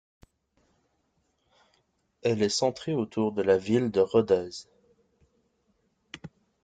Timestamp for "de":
3.33-3.43, 3.91-3.99